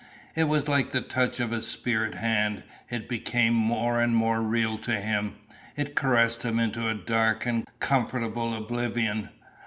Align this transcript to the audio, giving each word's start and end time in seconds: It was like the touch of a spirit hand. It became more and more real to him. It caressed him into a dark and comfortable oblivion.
It 0.33 0.45
was 0.45 0.67
like 0.67 0.89
the 0.89 1.01
touch 1.01 1.39
of 1.39 1.51
a 1.51 1.61
spirit 1.61 2.15
hand. 2.15 2.63
It 2.89 3.07
became 3.07 3.53
more 3.53 3.99
and 4.01 4.15
more 4.15 4.41
real 4.41 4.79
to 4.79 4.93
him. 4.93 5.35
It 5.77 5.93
caressed 5.93 6.41
him 6.41 6.57
into 6.57 6.89
a 6.89 6.95
dark 6.95 7.45
and 7.45 7.67
comfortable 7.79 8.55
oblivion. 8.55 9.29